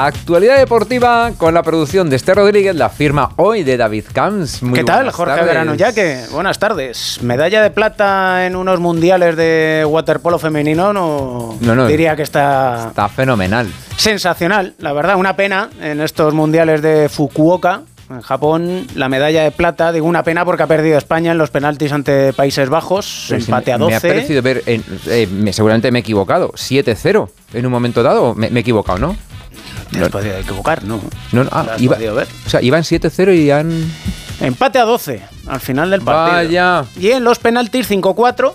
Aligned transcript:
Actualidad 0.00 0.58
deportiva 0.58 1.32
con 1.36 1.54
la 1.54 1.64
producción 1.64 2.08
de 2.08 2.14
Esther 2.14 2.36
Rodríguez, 2.36 2.76
la 2.76 2.88
firma 2.88 3.32
hoy 3.34 3.64
de 3.64 3.76
David 3.76 4.04
Camps. 4.12 4.60
¿Qué 4.72 4.84
tal, 4.84 5.10
Jorge 5.10 5.42
Verano 5.42 5.74
que 5.92 6.22
Buenas 6.30 6.60
tardes. 6.60 7.18
Medalla 7.20 7.60
de 7.60 7.70
plata 7.72 8.46
en 8.46 8.54
unos 8.54 8.78
mundiales 8.78 9.34
de 9.34 9.84
waterpolo 9.88 10.38
femenino, 10.38 10.92
no, 10.92 11.56
no, 11.60 11.86
diría 11.88 12.14
que 12.14 12.22
está... 12.22 12.86
Está 12.90 13.08
fenomenal. 13.08 13.66
Sensacional, 13.96 14.74
la 14.78 14.92
verdad. 14.92 15.16
Una 15.16 15.34
pena 15.34 15.68
en 15.82 16.00
estos 16.00 16.32
mundiales 16.32 16.80
de 16.80 17.08
Fukuoka, 17.08 17.82
en 18.08 18.20
Japón, 18.20 18.86
la 18.94 19.08
medalla 19.08 19.42
de 19.42 19.50
plata, 19.50 19.90
digo 19.90 20.06
una 20.06 20.22
pena 20.22 20.44
porque 20.44 20.62
ha 20.62 20.68
perdido 20.68 20.96
España 20.96 21.32
en 21.32 21.38
los 21.38 21.50
penaltis 21.50 21.90
ante 21.90 22.32
Países 22.32 22.68
Bajos, 22.68 23.32
empate 23.32 23.72
a 23.72 23.78
12. 23.78 23.90
Me 23.90 23.96
ha 23.96 24.00
parecido 24.00 24.42
ver, 24.42 24.62
eh, 24.66 25.50
seguramente 25.50 25.90
me 25.90 25.98
he 25.98 26.02
equivocado, 26.02 26.52
7-0 26.52 27.28
en 27.54 27.66
un 27.66 27.72
momento 27.72 28.02
dado, 28.02 28.34
me, 28.34 28.46
he 28.46 28.58
equivocado, 28.58 28.98
¿no? 28.98 29.16
Te 29.90 30.02
has 30.02 30.08
podido 30.08 30.36
equivocar, 30.36 30.84
¿no? 30.84 31.00
No, 31.32 31.44
no 31.44 31.50
ah, 31.52 31.76
iba, 31.78 31.96
ver. 31.96 32.28
O 32.46 32.50
sea, 32.50 32.62
iban 32.62 32.82
7-0 32.82 33.36
y 33.36 33.50
han... 33.50 33.90
Empate 34.40 34.78
a 34.78 34.84
12 34.84 35.22
al 35.48 35.60
final 35.60 35.90
del 35.90 36.02
partido. 36.02 36.36
Vaya. 36.36 36.84
Y 36.98 37.10
en 37.10 37.24
los 37.24 37.38
penaltis 37.38 37.90
5-4 37.90 38.54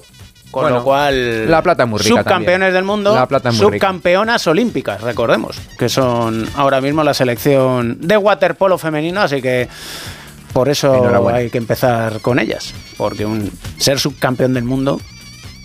con 0.54 0.72
lo 0.72 0.84
cual, 0.84 1.50
la 1.50 1.64
plata 1.64 1.88
muy 1.88 2.00
rica 2.00 2.22
subcampeones 2.22 2.73
del 2.73 2.84
mundo, 2.84 3.16
la 3.16 3.28
plata 3.28 3.52
subcampeonas 3.52 4.46
olímpicas, 4.46 5.02
recordemos, 5.02 5.58
que 5.80 5.90
son 5.90 6.48
ahora 6.56 6.80
mismo 6.80 7.04
la 7.04 7.16
selección 7.16 7.98
de 8.00 8.18
waterpolo 8.18 8.78
femenino, 8.78 9.22
así 9.22 9.42
que 9.42 9.68
por 10.54 10.70
eso 10.70 11.28
hay 11.34 11.50
que 11.50 11.58
empezar 11.58 12.22
con 12.22 12.38
ellas, 12.38 12.72
porque 12.98 13.26
un, 13.26 13.52
ser 13.80 14.00
subcampeón 14.00 14.54
del 14.54 14.64
mundo, 14.64 15.02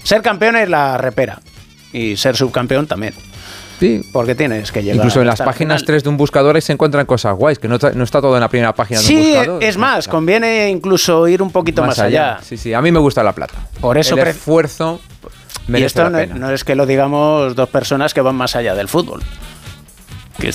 ser 0.05 0.23
campeón 0.23 0.57
es 0.57 0.71
la 0.71 0.97
repera 0.97 1.39
y 1.93 2.17
ser 2.17 2.35
subcampeón 2.35 2.87
también. 2.87 3.13
Sí. 3.79 4.03
Porque 4.13 4.35
tienes 4.35 4.73
que 4.73 4.83
llegar. 4.83 4.97
Incluso 4.97 5.21
en 5.21 5.27
las 5.27 5.41
páginas 5.41 5.85
3 5.85 6.03
de 6.03 6.09
un 6.09 6.17
buscador 6.17 6.57
ahí 6.57 6.63
se 6.63 6.73
encuentran 6.73 7.07
cosas 7.07 7.35
guays, 7.37 7.59
que 7.59 7.69
no 7.69 7.77
está, 7.77 7.93
no 7.93 8.05
está 8.05 8.21
todo 8.21 8.35
en 8.35 8.41
la 8.41 8.49
primera 8.49 8.75
página 8.75 9.01
de 9.01 9.07
un 9.07 9.23
buscador. 9.23 9.63
Sí, 9.63 9.67
es 9.67 9.77
más, 9.77 10.09
conviene 10.09 10.69
incluso 10.69 11.29
ir 11.29 11.43
un 11.43 11.51
poquito 11.51 11.85
más, 11.85 11.99
allá. 11.99 12.39
Sí, 12.43 12.57
sí, 12.57 12.75
a 12.75 12.83
mí 12.83 12.91
me 12.91 12.99
gusta 12.99 13.23
la 13.23 13.33
plata. 13.33 13.55
Por 13.81 13.99
eso 13.99 14.17
El 14.17 14.27
esfuerzo 14.27 15.01
y 15.69 15.83
esto 15.83 16.09
no, 16.11 16.51
es 16.51 16.65
que 16.65 16.75
lo 16.75 16.87
digamos 16.87 17.55
dos 17.55 17.69
personas 17.69 18.15
que 18.15 18.21
van 18.21 18.37
más 18.37 18.57
allá 18.57 18.75
del 18.75 18.89
fútbol. 18.89 19.23
Que, 20.39 20.53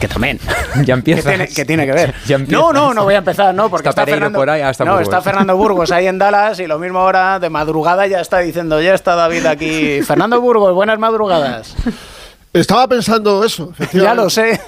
que 0.00 0.08
también. 0.08 0.40
Ya 0.84 0.94
empieza. 0.94 1.30
que, 1.46 1.64
tiene, 1.64 1.86
que 1.86 1.92
ver. 1.92 2.14
no, 2.48 2.72
no, 2.72 2.94
no 2.94 3.04
voy 3.04 3.14
a 3.14 3.18
empezar, 3.18 3.54
no, 3.54 3.68
porque 3.68 3.88
está, 3.88 4.04
Fernando, 4.04 4.38
por 4.38 4.50
ahí, 4.50 4.60
hasta 4.60 4.84
no, 4.84 4.98
está 4.98 5.22
Fernando 5.22 5.56
Burgos 5.56 5.92
ahí 5.92 6.06
en 6.08 6.18
Dallas 6.18 6.58
y 6.58 6.66
lo 6.66 6.78
mismo 6.78 6.98
ahora 6.98 7.38
de 7.38 7.48
madrugada 7.48 8.06
ya 8.06 8.20
está 8.20 8.38
diciendo, 8.38 8.80
ya 8.80 8.94
está 8.94 9.14
David 9.14 9.46
aquí. 9.46 10.02
Fernando 10.02 10.40
Burgos, 10.40 10.74
buenas 10.74 10.98
madrugadas. 10.98 11.76
Estaba 12.54 12.86
pensando 12.86 13.44
eso, 13.44 13.72
Ya 13.92 14.14
lo 14.14 14.30
sé. 14.30 14.60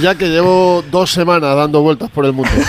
ya 0.00 0.14
que 0.14 0.28
llevo 0.28 0.82
dos 0.92 1.10
semanas 1.10 1.56
dando 1.56 1.82
vueltas 1.82 2.08
por 2.10 2.24
el 2.24 2.32
mundo. 2.32 2.50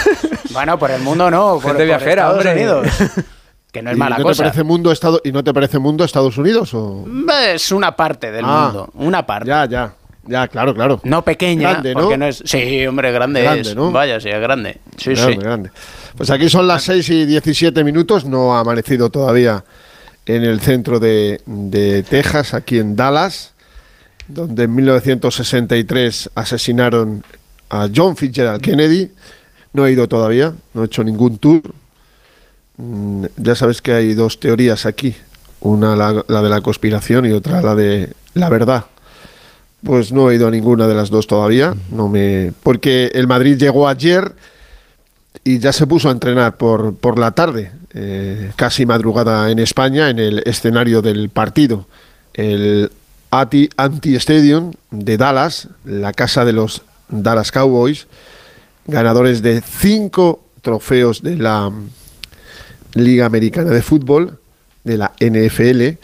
Bueno, 0.49 0.79
por 0.79 0.89
el 0.89 1.01
mundo 1.01 1.29
no, 1.29 1.59
por, 1.61 1.73
Gente 1.73 1.85
viajera, 1.85 2.31
Estados 2.31 2.45
Unidos. 2.45 2.87
Que 3.71 3.83
no 3.83 3.91
es 3.91 3.97
mala 3.97 4.17
no 4.17 4.23
cosa. 4.23 4.41
Te 4.41 4.49
parece 4.49 4.63
mundo, 4.63 4.91
Estado, 4.91 5.21
¿Y 5.23 5.31
no 5.31 5.43
te 5.43 5.53
parece 5.53 5.77
mundo 5.77 6.03
Estados 6.03 6.35
Unidos? 6.37 6.73
O? 6.73 7.05
Es 7.53 7.71
una 7.71 7.95
parte 7.95 8.31
del 8.31 8.43
ah. 8.47 8.63
mundo. 8.63 8.89
Una 8.95 9.23
parte. 9.23 9.49
Ya, 9.49 9.65
ya. 9.67 9.93
Ya, 10.25 10.47
claro, 10.47 10.73
claro. 10.73 10.99
No 11.03 11.21
pequeña, 11.21 11.73
grande, 11.73 11.93
¿no? 11.93 12.01
porque 12.01 12.17
no 12.17 12.25
es. 12.25 12.41
Sí, 12.43 12.87
hombre, 12.87 13.11
grande, 13.11 13.43
grande 13.43 13.61
es. 13.61 13.75
¿no? 13.75 13.91
Vaya, 13.91 14.19
sí, 14.19 14.29
es 14.29 14.41
grande. 14.41 14.79
Sí, 14.95 15.13
grande, 15.13 15.33
sí. 15.33 15.39
Grande. 15.39 15.71
Pues 16.15 16.31
aquí 16.31 16.49
son 16.49 16.65
las 16.65 16.81
6 16.83 17.09
y 17.09 17.25
17 17.25 17.83
minutos, 17.83 18.25
no 18.25 18.55
ha 18.55 18.61
amanecido 18.61 19.11
todavía 19.11 19.63
en 20.25 20.43
el 20.43 20.59
centro 20.61 20.99
de, 20.99 21.41
de 21.45 22.01
Texas, 22.03 22.55
aquí 22.55 22.79
en 22.79 22.95
Dallas 22.95 23.53
donde 24.27 24.63
en 24.63 24.75
1963 24.75 26.31
asesinaron 26.35 27.23
a 27.69 27.89
John 27.93 28.15
Fitzgerald 28.15 28.61
Kennedy. 28.61 29.11
No 29.73 29.85
he 29.85 29.91
ido 29.91 30.07
todavía, 30.07 30.53
no 30.73 30.83
he 30.83 30.85
hecho 30.85 31.03
ningún 31.03 31.37
tour. 31.37 31.61
Mm, 32.77 33.25
ya 33.37 33.55
sabes 33.55 33.81
que 33.81 33.93
hay 33.93 34.13
dos 34.13 34.39
teorías 34.39 34.85
aquí, 34.85 35.15
una 35.61 35.95
la, 35.95 36.13
de 36.13 36.49
la 36.49 36.61
conspiración 36.61 37.25
y 37.25 37.31
otra 37.31 37.61
la 37.61 37.75
de 37.75 38.13
la 38.33 38.49
verdad. 38.49 38.85
Pues 39.83 40.11
no 40.11 40.29
he 40.29 40.35
ido 40.35 40.47
a 40.47 40.51
ninguna 40.51 40.87
de 40.87 40.95
las 40.95 41.09
dos 41.09 41.27
todavía, 41.27 41.75
no 41.91 42.07
me 42.07 42.51
porque 42.63 43.11
el 43.13 43.27
Madrid 43.27 43.57
llegó 43.57 43.87
ayer 43.87 44.33
y 45.43 45.59
ya 45.59 45.71
se 45.71 45.85
puso 45.85 46.09
a 46.09 46.11
entrenar 46.11 46.57
por, 46.57 46.95
por 46.95 47.19
la 47.19 47.31
tarde, 47.31 47.71
eh, 47.93 48.51
casi 48.55 48.85
madrugada 48.85 49.51
en 49.51 49.59
España, 49.59 50.09
en 50.09 50.19
el 50.19 50.39
escenario 50.45 51.01
del 51.01 51.29
partido. 51.29 51.87
El 52.33 52.91
Anti-Stadium 53.31 54.73
de 54.91 55.17
Dallas, 55.17 55.67
la 55.83 56.13
casa 56.13 56.45
de 56.45 56.53
los 56.53 56.81
Dallas 57.09 57.51
Cowboys, 57.51 58.07
ganadores 58.85 59.41
de 59.41 59.61
cinco 59.61 60.43
trofeos 60.61 61.21
de 61.21 61.37
la 61.37 61.71
Liga 62.93 63.25
Americana 63.25 63.71
de 63.71 63.81
Fútbol, 63.81 64.39
de 64.83 64.97
la 64.97 65.11
NFL, 65.19 65.99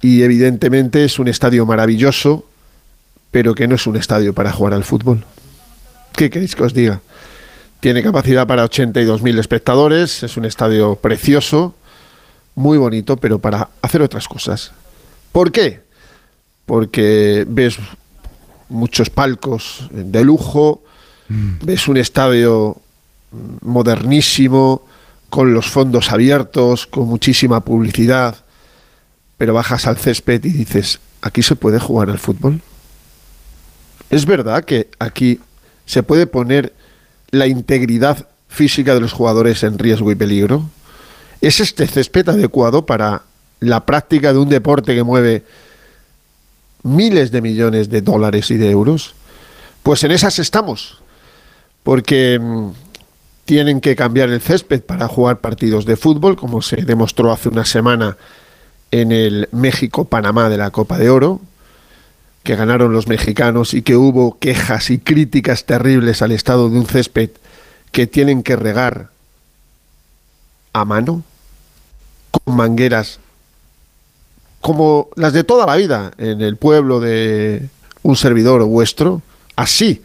y 0.00 0.22
evidentemente 0.22 1.04
es 1.04 1.18
un 1.18 1.28
estadio 1.28 1.66
maravilloso, 1.66 2.46
pero 3.30 3.54
que 3.54 3.68
no 3.68 3.74
es 3.74 3.86
un 3.86 3.96
estadio 3.96 4.34
para 4.34 4.52
jugar 4.52 4.74
al 4.74 4.84
fútbol. 4.84 5.24
¿Qué 6.16 6.30
queréis 6.30 6.54
que 6.54 6.62
os 6.62 6.74
diga? 6.74 7.00
Tiene 7.80 8.02
capacidad 8.02 8.46
para 8.46 8.64
82.000 8.64 9.38
espectadores, 9.38 10.22
es 10.22 10.36
un 10.36 10.44
estadio 10.44 10.96
precioso, 10.96 11.74
muy 12.54 12.78
bonito, 12.78 13.16
pero 13.16 13.38
para 13.38 13.68
hacer 13.82 14.00
otras 14.00 14.28
cosas. 14.28 14.72
¿Por 15.32 15.52
qué? 15.52 15.83
Porque 16.66 17.44
ves 17.48 17.78
muchos 18.68 19.10
palcos 19.10 19.88
de 19.90 20.24
lujo, 20.24 20.82
mm. 21.28 21.64
ves 21.64 21.88
un 21.88 21.96
estadio 21.96 22.76
modernísimo, 23.62 24.82
con 25.34 25.52
los 25.52 25.66
fondos 25.66 26.12
abiertos, 26.12 26.86
con 26.86 27.08
muchísima 27.08 27.64
publicidad, 27.64 28.36
pero 29.36 29.52
bajas 29.52 29.88
al 29.88 29.96
césped 29.96 30.44
y 30.44 30.50
dices, 30.50 31.00
¿aquí 31.22 31.42
se 31.42 31.56
puede 31.56 31.80
jugar 31.80 32.08
al 32.08 32.20
fútbol? 32.20 32.60
¿Es 34.10 34.26
verdad 34.26 34.64
que 34.64 34.90
aquí 35.00 35.40
se 35.86 36.04
puede 36.04 36.28
poner 36.28 36.72
la 37.32 37.48
integridad 37.48 38.28
física 38.46 38.94
de 38.94 39.00
los 39.00 39.12
jugadores 39.12 39.64
en 39.64 39.76
riesgo 39.76 40.12
y 40.12 40.14
peligro? 40.14 40.70
¿Es 41.40 41.58
este 41.58 41.88
césped 41.88 42.28
adecuado 42.28 42.86
para 42.86 43.22
la 43.58 43.84
práctica 43.84 44.32
de 44.32 44.38
un 44.38 44.48
deporte 44.48 44.94
que 44.94 45.02
mueve 45.02 45.42
miles 46.84 47.32
de 47.32 47.42
millones 47.42 47.90
de 47.90 48.02
dólares 48.02 48.50
y 48.52 48.56
de 48.56 48.70
euros, 48.70 49.14
pues 49.82 50.04
en 50.04 50.12
esas 50.12 50.38
estamos, 50.38 51.02
porque 51.82 52.38
mm, 52.38 52.68
tienen 53.44 53.80
que 53.80 53.96
cambiar 53.96 54.30
el 54.30 54.40
césped 54.40 54.82
para 54.82 55.08
jugar 55.08 55.40
partidos 55.40 55.84
de 55.84 55.96
fútbol, 55.96 56.36
como 56.36 56.62
se 56.62 56.76
demostró 56.76 57.32
hace 57.32 57.48
una 57.48 57.64
semana 57.64 58.16
en 58.90 59.10
el 59.10 59.48
México-Panamá 59.50 60.48
de 60.48 60.58
la 60.58 60.70
Copa 60.70 60.98
de 60.98 61.10
Oro, 61.10 61.40
que 62.44 62.56
ganaron 62.56 62.92
los 62.92 63.08
mexicanos 63.08 63.74
y 63.74 63.82
que 63.82 63.96
hubo 63.96 64.38
quejas 64.38 64.90
y 64.90 64.98
críticas 64.98 65.64
terribles 65.64 66.22
al 66.22 66.32
estado 66.32 66.68
de 66.68 66.78
un 66.78 66.86
césped 66.86 67.30
que 67.90 68.06
tienen 68.06 68.42
que 68.42 68.56
regar 68.56 69.08
a 70.74 70.84
mano, 70.84 71.22
con 72.30 72.56
mangueras 72.56 73.20
como 74.64 75.10
las 75.16 75.34
de 75.34 75.44
toda 75.44 75.66
la 75.66 75.76
vida 75.76 76.12
en 76.16 76.40
el 76.40 76.56
pueblo 76.56 76.98
de 76.98 77.68
un 78.02 78.16
servidor 78.16 78.64
vuestro, 78.64 79.20
así. 79.56 80.00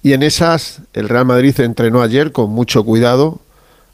Y 0.00 0.12
en 0.12 0.22
esas 0.22 0.78
el 0.92 1.08
Real 1.08 1.24
Madrid 1.24 1.58
entrenó 1.58 2.00
ayer 2.00 2.30
con 2.30 2.50
mucho 2.50 2.84
cuidado, 2.84 3.40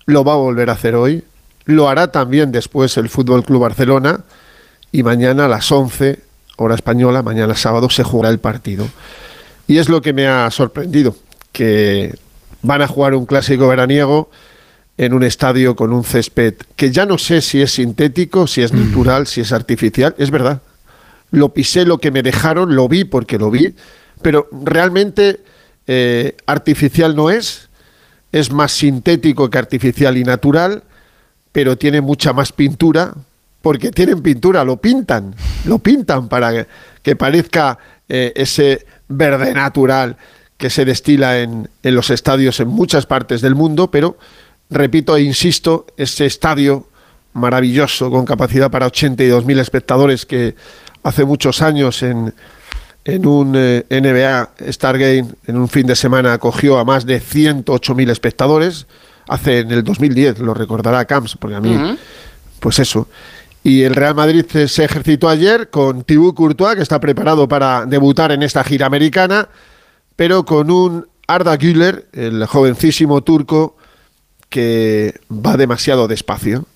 lo 0.05 0.23
va 0.23 0.35
a 0.35 0.37
volver 0.37 0.69
a 0.69 0.75
hacer 0.75 0.97
hoy, 0.97 1.25
lo 1.65 1.89
hará 1.89 2.13
también 2.13 2.53
después 2.53 2.99
el 2.99 3.09
Fútbol 3.09 3.43
Club 3.43 3.63
Barcelona 3.63 4.21
y 4.93 5.03
mañana 5.03 5.47
a 5.47 5.49
las 5.49 5.73
11 5.73 6.19
hora 6.59 6.75
española, 6.75 7.22
mañana 7.22 7.54
sábado 7.54 7.89
se 7.89 8.04
jugará 8.04 8.28
el 8.28 8.39
partido. 8.39 8.87
Y 9.66 9.78
es 9.78 9.89
lo 9.89 10.03
que 10.03 10.13
me 10.13 10.28
ha 10.28 10.51
sorprendido, 10.51 11.16
que 11.53 12.15
van 12.60 12.83
a 12.83 12.87
jugar 12.87 13.15
un 13.15 13.25
clásico 13.25 13.66
veraniego 13.66 14.28
en 15.01 15.15
un 15.15 15.23
estadio 15.23 15.75
con 15.75 15.95
un 15.95 16.05
césped 16.05 16.57
que 16.77 16.91
ya 16.91 17.07
no 17.07 17.17
sé 17.17 17.41
si 17.41 17.63
es 17.63 17.73
sintético, 17.73 18.47
si 18.47 18.61
es 18.61 18.75
mm. 18.75 18.85
natural, 18.85 19.27
si 19.27 19.41
es 19.41 19.51
artificial. 19.51 20.15
Es 20.19 20.31
verdad. 20.31 20.61
Lo 21.31 21.55
pisé 21.55 21.87
lo 21.87 21.97
que 21.97 22.11
me 22.11 22.23
dejaron, 22.23 22.77
lo 22.77 22.87
vi 22.87 23.05
porque 23.05 23.39
lo 23.39 23.51
vi, 23.51 23.75
pero 24.21 24.47
realmente 24.53 25.41
eh, 25.87 26.37
artificial 26.45 27.17
no 27.17 27.31
es. 27.31 27.71
Es 28.31 28.53
más 28.53 28.73
sintético 28.73 29.49
que 29.49 29.57
artificial 29.57 30.19
y 30.19 30.25
natural, 30.25 30.83
pero 31.51 31.79
tiene 31.79 32.03
mucha 32.03 32.35
más 32.35 32.53
pintura, 32.53 33.15
porque 33.63 33.93
tienen 33.93 34.21
pintura, 34.21 34.65
lo 34.65 34.77
pintan, 34.77 35.35
lo 35.65 35.79
pintan 35.79 36.29
para 36.29 36.67
que 37.03 37.17
parezca 37.17 37.79
eh, 38.07 38.35
ese 38.37 38.85
verde 39.09 39.55
natural 39.55 40.19
que 40.59 40.69
se 40.69 40.85
destila 40.85 41.41
en, 41.41 41.71
en 41.83 41.95
los 41.95 42.11
estadios 42.11 42.61
en 42.61 42.69
muchas 42.69 43.07
partes 43.07 43.41
del 43.41 43.55
mundo, 43.55 43.91
pero 43.91 44.19
repito 44.71 45.17
e 45.17 45.22
insisto, 45.22 45.87
ese 45.97 46.27
estadio 46.27 46.87
maravilloso 47.33 48.11
con 48.11 48.25
capacidad 48.25 48.71
para 48.71 48.87
82.000 48.87 49.59
espectadores 49.61 50.27
que 50.27 50.55
hace 51.03 51.25
muchos 51.25 51.63
años 51.63 52.03
en 52.03 52.34
en 53.05 53.27
un 53.27 53.55
eh, 53.57 53.84
NBA 53.89 54.51
Stargate, 54.72 55.25
en 55.47 55.57
un 55.57 55.69
fin 55.69 55.87
de 55.87 55.97
semana, 55.97 56.34
acogió 56.34 56.78
a 56.78 56.84
más 56.84 57.07
de 57.07 57.21
108.000 57.21 58.11
espectadores. 58.11 58.87
Hace 59.28 59.61
en 59.61 59.71
el 59.71 59.84
2010, 59.84 60.41
lo 60.41 60.55
recordará 60.55 61.05
Camps, 61.05 61.37
porque 61.37 61.57
a 61.57 61.61
mí, 61.61 61.97
pues 62.59 62.78
eso. 62.78 63.09
Y 63.63 63.83
el 63.83 63.95
Real 63.95 64.15
Madrid 64.15 64.45
se 64.66 64.84
ejercitó 64.84 65.28
ayer 65.28 65.71
con 65.71 66.03
Thibaut 66.03 66.34
Courtois, 66.34 66.77
que 66.77 66.83
está 66.83 66.99
preparado 66.99 67.47
para 67.47 67.87
debutar 67.87 68.33
en 68.33 68.43
esta 68.43 68.65
gira 68.65 68.87
americana, 68.87 69.49
pero 70.16 70.45
con 70.45 70.71
un 70.71 71.07
Arda 71.27 71.57
Güler, 71.57 72.07
el 72.13 72.45
jovencísimo 72.47 73.23
turco, 73.23 73.77
que 74.51 75.15
va 75.31 75.57
demasiado 75.57 76.09
despacio, 76.09 76.67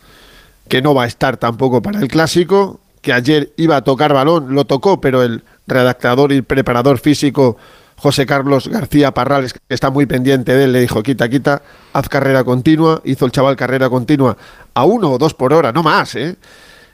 que 0.69 0.81
no 0.81 0.95
va 0.95 1.05
a 1.05 1.07
estar 1.07 1.37
tampoco 1.37 1.83
para 1.83 2.01
el 2.01 2.09
clásico, 2.09 2.81
que 3.03 3.13
ayer 3.13 3.53
iba 3.59 3.77
a 3.77 3.85
tocar 3.85 4.15
balón, 4.15 4.55
lo 4.55 4.65
tocó, 4.65 5.01
pero 5.01 5.23
el 5.23 5.45
redactador 5.67 6.33
y 6.33 6.41
preparador 6.41 6.99
físico 6.99 7.59
José 7.97 8.27
Carlos 8.27 8.69
García 8.69 9.13
Parrales, 9.13 9.53
que 9.53 9.61
está 9.69 9.91
muy 9.91 10.07
pendiente 10.07 10.55
de 10.55 10.65
él, 10.65 10.73
le 10.73 10.81
dijo, 10.81 11.03
quita, 11.03 11.29
quita, 11.29 11.63
haz 11.93 12.09
carrera 12.09 12.45
continua, 12.45 13.01
hizo 13.05 13.27
el 13.27 13.33
chaval 13.33 13.57
carrera 13.57 13.89
continua 13.89 14.37
a 14.75 14.85
uno 14.85 15.13
o 15.13 15.19
dos 15.19 15.35
por 15.35 15.53
hora, 15.53 15.73
no 15.73 15.83
más, 15.83 16.15
¿eh? 16.15 16.37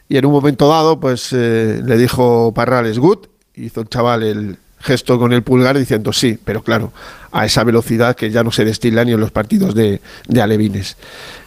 Y 0.08 0.16
en 0.16 0.26
un 0.26 0.32
momento 0.32 0.68
dado, 0.68 0.98
pues 0.98 1.32
eh, 1.32 1.80
le 1.84 1.96
dijo 1.96 2.52
Parrales, 2.52 2.98
good, 2.98 3.26
hizo 3.54 3.80
el 3.80 3.88
chaval 3.88 4.24
el 4.24 4.58
gesto 4.80 5.18
con 5.18 5.32
el 5.32 5.42
pulgar 5.42 5.78
diciendo 5.78 6.12
sí, 6.12 6.38
pero 6.44 6.62
claro, 6.62 6.92
a 7.32 7.46
esa 7.46 7.64
velocidad 7.64 8.16
que 8.16 8.30
ya 8.30 8.42
no 8.42 8.50
se 8.50 8.64
destila 8.64 9.04
ni 9.04 9.12
en 9.12 9.20
los 9.20 9.30
partidos 9.30 9.74
de, 9.74 10.00
alevines. 10.40 10.96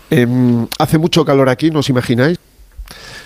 Em, 0.10 0.68
hace 0.80 0.98
mucho 0.98 1.26
calor 1.26 1.50
aquí, 1.50 1.72
¿no 1.72 1.80
os 1.80 1.90
imagináis? 1.90 2.38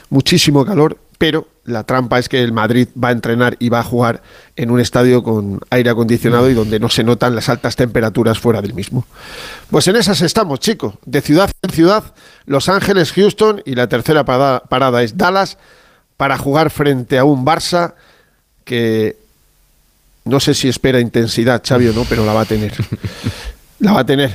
Muchísimo 0.10 0.66
calor, 0.66 0.98
pero 1.18 1.48
la 1.66 1.84
trampa 1.84 2.18
es 2.18 2.30
que 2.30 2.42
el 2.42 2.54
Madrid 2.54 2.88
va 3.02 3.10
a 3.10 3.12
entrenar 3.12 3.58
y 3.60 3.68
va 3.68 3.80
a 3.80 3.84
jugar 3.84 4.22
en 4.56 4.72
un 4.72 4.80
estadio 4.80 5.22
con 5.22 5.60
aire 5.70 5.90
acondicionado 5.90 6.50
y 6.50 6.54
donde 6.54 6.80
no 6.80 6.88
se 6.88 7.04
notan 7.04 7.36
las 7.36 7.50
altas 7.50 7.76
temperaturas 7.76 8.40
fuera 8.40 8.62
del 8.62 8.74
mismo. 8.74 9.06
Pues 9.70 9.88
en 9.90 9.98
esas 9.98 10.22
estamos, 10.22 10.62
chicos, 10.62 10.94
de 11.06 11.22
ciudad 11.22 11.52
en 11.62 11.72
ciudad, 11.72 12.04
Los 12.46 12.70
Ángeles, 12.70 13.12
Houston 13.12 13.62
y 13.66 13.76
la 13.76 13.90
tercera 13.90 14.24
parada, 14.24 14.62
parada 14.62 15.04
es 15.04 15.18
Dallas 15.18 15.58
para 16.16 16.38
jugar 16.38 16.70
frente 16.70 17.18
a 17.18 17.26
un 17.26 17.46
Barça 17.46 17.96
que 18.64 19.18
no 20.28 20.40
sé 20.40 20.54
si 20.54 20.68
espera 20.68 21.00
intensidad, 21.00 21.64
Xavi 21.66 21.88
o 21.88 21.94
no, 21.94 22.06
pero 22.06 22.26
la 22.26 22.34
va 22.34 22.42
a 22.42 22.46
tener. 22.46 22.74
La 23.80 23.94
va 23.94 24.00
a 24.00 24.06
tener, 24.08 24.32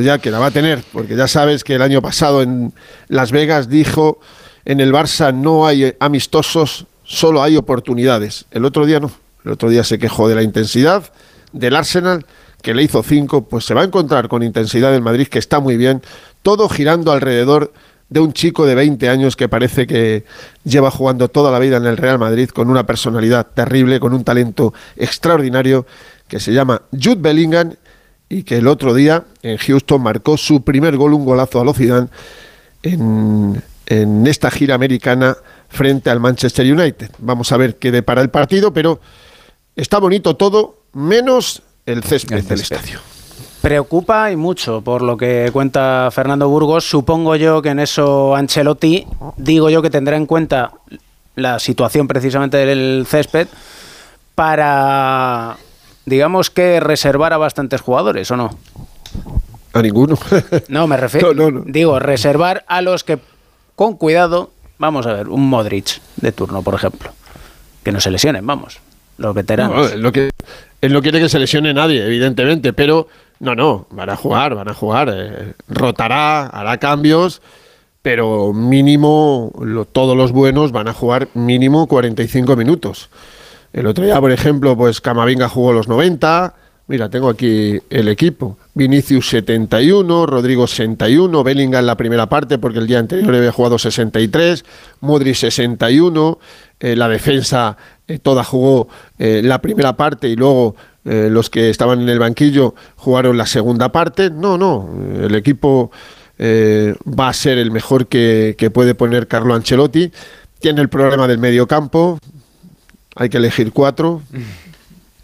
ya 0.00 0.18
que 0.18 0.30
la 0.30 0.38
va 0.38 0.46
a 0.46 0.50
tener, 0.52 0.80
porque 0.92 1.16
ya 1.16 1.26
sabes 1.26 1.64
que 1.64 1.74
el 1.74 1.82
año 1.82 2.00
pasado 2.00 2.40
en 2.40 2.72
Las 3.08 3.32
Vegas 3.32 3.68
dijo 3.68 4.20
en 4.64 4.78
el 4.78 4.92
Barça 4.92 5.34
no 5.34 5.66
hay 5.66 5.96
amistosos, 5.98 6.86
solo 7.02 7.42
hay 7.42 7.56
oportunidades. 7.56 8.44
El 8.52 8.64
otro 8.64 8.86
día 8.86 9.00
no, 9.00 9.10
el 9.44 9.50
otro 9.50 9.68
día 9.70 9.82
se 9.82 9.98
quejó 9.98 10.28
de 10.28 10.36
la 10.36 10.42
intensidad 10.42 11.10
del 11.52 11.74
Arsenal, 11.74 12.26
que 12.62 12.74
le 12.74 12.82
hizo 12.82 13.02
cinco, 13.02 13.48
pues 13.48 13.64
se 13.64 13.74
va 13.74 13.82
a 13.82 13.84
encontrar 13.84 14.28
con 14.28 14.42
intensidad 14.42 14.92
del 14.92 15.02
Madrid, 15.02 15.28
que 15.28 15.38
está 15.38 15.60
muy 15.60 15.76
bien, 15.76 16.02
todo 16.42 16.68
girando 16.68 17.12
alrededor 17.12 17.72
de 18.08 18.20
un 18.20 18.32
chico 18.32 18.66
de 18.66 18.74
20 18.74 19.08
años 19.08 19.36
que 19.36 19.48
parece 19.48 19.86
que 19.86 20.24
lleva 20.64 20.90
jugando 20.90 21.28
toda 21.28 21.50
la 21.50 21.58
vida 21.58 21.76
en 21.76 21.86
el 21.86 21.96
Real 21.96 22.18
Madrid 22.18 22.48
con 22.50 22.70
una 22.70 22.86
personalidad 22.86 23.46
terrible, 23.46 23.98
con 23.98 24.14
un 24.14 24.24
talento 24.24 24.72
extraordinario 24.96 25.86
que 26.28 26.40
se 26.40 26.52
llama 26.52 26.82
Jude 26.92 27.20
Bellingham 27.20 27.74
y 28.28 28.42
que 28.42 28.58
el 28.58 28.66
otro 28.66 28.94
día 28.94 29.24
en 29.42 29.56
Houston 29.56 30.02
marcó 30.02 30.36
su 30.36 30.62
primer 30.62 30.96
gol, 30.96 31.14
un 31.14 31.24
golazo 31.24 31.60
a 31.60 31.64
lo 31.64 31.74
en, 32.82 33.62
en 33.86 34.26
esta 34.26 34.50
gira 34.50 34.74
americana 34.74 35.36
frente 35.68 36.10
al 36.10 36.20
Manchester 36.20 36.70
United. 36.72 37.10
Vamos 37.18 37.52
a 37.52 37.56
ver 37.56 37.76
qué 37.76 37.90
depara 37.90 38.22
el 38.22 38.30
partido, 38.30 38.72
pero 38.72 39.00
está 39.74 39.98
bonito 39.98 40.36
todo, 40.36 40.82
menos 40.92 41.62
el 41.86 42.02
césped. 42.02 42.42
del 42.44 42.60
estadio. 42.60 43.00
Preocupa 43.66 44.30
y 44.30 44.36
mucho 44.36 44.80
por 44.80 45.02
lo 45.02 45.16
que 45.16 45.50
cuenta 45.52 46.08
Fernando 46.12 46.48
Burgos. 46.48 46.88
Supongo 46.88 47.34
yo 47.34 47.62
que 47.62 47.70
en 47.70 47.80
eso 47.80 48.36
Ancelotti, 48.36 49.04
digo 49.38 49.70
yo 49.70 49.82
que 49.82 49.90
tendrá 49.90 50.16
en 50.16 50.26
cuenta 50.26 50.70
la 51.34 51.58
situación 51.58 52.06
precisamente 52.06 52.58
del 52.58 53.06
césped 53.08 53.48
para, 54.36 55.56
digamos 56.04 56.48
que 56.48 56.78
reservar 56.78 57.32
a 57.32 57.38
bastantes 57.38 57.80
jugadores, 57.80 58.30
¿o 58.30 58.36
no? 58.36 58.56
A 59.72 59.82
ninguno. 59.82 60.16
no, 60.68 60.86
me 60.86 60.96
refiero. 60.96 61.32
Digo, 61.66 61.98
reservar 61.98 62.64
a 62.68 62.82
los 62.82 63.02
que, 63.02 63.18
con 63.74 63.96
cuidado, 63.96 64.52
vamos 64.78 65.08
a 65.08 65.12
ver, 65.12 65.28
un 65.28 65.50
Modric 65.50 66.00
de 66.18 66.30
turno, 66.30 66.62
por 66.62 66.74
ejemplo. 66.74 67.10
Que 67.82 67.90
no 67.90 67.98
se 67.98 68.12
lesionen, 68.12 68.46
vamos. 68.46 68.78
Los 69.18 69.34
veteranos. 69.34 69.96
lo 69.96 70.12
que, 70.12 70.30
él 70.82 70.92
no 70.92 71.02
quiere 71.02 71.18
que 71.18 71.28
se 71.28 71.40
lesione 71.40 71.74
nadie, 71.74 72.04
evidentemente, 72.04 72.72
pero 72.72 73.08
no, 73.38 73.54
no, 73.54 73.86
van 73.90 74.10
a 74.10 74.16
jugar, 74.16 74.54
van 74.54 74.68
a 74.68 74.74
jugar. 74.74 75.12
Eh, 75.12 75.54
rotará, 75.68 76.46
hará 76.46 76.78
cambios, 76.78 77.42
pero 78.02 78.52
mínimo, 78.52 79.52
todos 79.92 80.16
los 80.16 80.32
buenos 80.32 80.72
van 80.72 80.88
a 80.88 80.94
jugar 80.94 81.28
mínimo 81.34 81.86
45 81.86 82.56
minutos. 82.56 83.10
El 83.72 83.86
otro 83.86 84.04
día, 84.04 84.20
por 84.20 84.32
ejemplo, 84.32 84.76
pues 84.76 85.00
Camavinga 85.00 85.48
jugó 85.48 85.72
los 85.72 85.86
90. 85.86 86.54
Mira, 86.88 87.10
tengo 87.10 87.28
aquí 87.28 87.80
el 87.90 88.08
equipo. 88.08 88.56
Vinicius 88.74 89.28
71, 89.28 90.24
Rodrigo 90.24 90.66
61, 90.66 91.42
Bellingham 91.42 91.80
en 91.80 91.86
la 91.86 91.96
primera 91.96 92.26
parte 92.28 92.58
porque 92.58 92.78
el 92.78 92.86
día 92.86 93.00
anterior 93.00 93.34
había 93.34 93.50
jugado 93.52 93.78
63, 93.78 94.64
Modric 95.00 95.34
61, 95.34 96.38
eh, 96.78 96.94
la 96.94 97.08
defensa 97.08 97.76
eh, 98.06 98.18
toda 98.20 98.44
jugó 98.44 98.88
la 99.18 99.60
primera 99.60 99.96
parte 99.96 100.28
y 100.28 100.36
luego 100.36 100.76
eh, 101.06 101.28
los 101.30 101.50
que 101.50 101.70
estaban 101.70 102.00
en 102.00 102.08
el 102.08 102.18
banquillo 102.18 102.74
jugaron 102.96 103.36
la 103.36 103.46
segunda 103.46 103.92
parte. 103.92 104.28
No, 104.28 104.58
no, 104.58 104.90
el 105.22 105.36
equipo 105.36 105.92
eh, 106.36 106.96
va 107.06 107.28
a 107.28 107.32
ser 107.32 107.58
el 107.58 107.70
mejor 107.70 108.08
que, 108.08 108.70
puede 108.74 108.96
poner 108.96 109.28
Carlo 109.28 109.54
Ancelotti. 109.54 110.10
Tiene 110.58 110.80
el 110.80 110.88
problema 110.88 111.28
del 111.28 111.38
medio 111.38 111.68
campo, 111.68 112.18
hay 113.14 113.28
que 113.28 113.36
elegir 113.36 113.72
cuatro. 113.72 114.22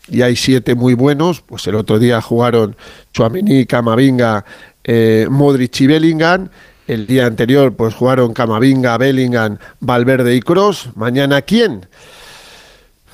Y 0.08 0.23
hay 0.23 0.37
siete 0.37 0.75
muy 0.75 0.94
buenos. 0.94 1.40
Pues 1.40 1.67
el 1.67 1.75
otro 1.75 1.99
día 1.99 2.20
jugaron 2.20 2.76
Chuamení, 3.12 3.67
Camavinga, 3.67 4.44
eh, 4.84 5.26
Modric 5.31 5.81
y 5.81 5.87
Bellingham. 5.88 6.49
El 6.87 7.06
día 7.06 7.26
anterior 7.26 7.75
pues 7.75 7.94
jugaron 7.94 8.34
Camavinga, 8.34 8.99
Bellingham, 8.99 9.58
Valverde 9.81 10.37
y 10.37 10.40
Cross. 10.40 10.90
Mañana 10.94 11.43
quién? 11.43 11.87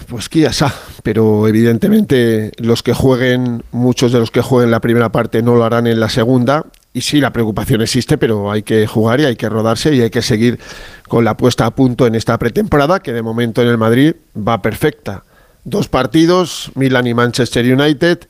Pues 0.07 0.29
quizá, 0.29 0.73
pero 1.03 1.49
evidentemente 1.49 2.53
los 2.59 2.83
que 2.83 2.95
jueguen, 2.95 3.63
muchos 3.73 4.13
de 4.13 4.21
los 4.21 4.31
que 4.31 4.41
jueguen 4.41 4.71
la 4.71 4.81
primera 4.81 5.11
parte 5.11 5.43
no 5.43 5.55
lo 5.55 5.65
harán 5.65 5.87
en 5.87 6.01
la 6.01 6.09
segunda. 6.09 6.65
Y 6.95 7.03
sí, 7.03 7.21
la 7.21 7.33
preocupación 7.33 7.83
existe, 7.83 8.17
pero 8.17 8.51
hay 8.51 8.63
que 8.63 8.87
jugar 8.87 9.21
y 9.21 9.25
hay 9.25 9.37
que 9.37 9.49
rodarse 9.49 9.95
y 9.95 10.01
hay 10.01 10.11
que 10.11 10.23
seguir 10.23 10.59
con 11.07 11.25
la 11.25 11.37
puesta 11.37 11.67
a 11.67 11.75
punto 11.75 12.07
en 12.07 12.15
esta 12.15 12.39
pretemporada, 12.39 13.01
que 13.01 13.13
de 13.13 13.23
momento 13.23 13.61
en 13.61 13.69
el 13.69 13.77
Madrid 13.77 14.15
va 14.37 14.63
perfecta. 14.63 15.25
Dos 15.65 15.89
partidos, 15.89 16.71
Milan 16.75 17.07
y 17.07 17.15
Manchester 17.15 17.65
United, 17.73 18.21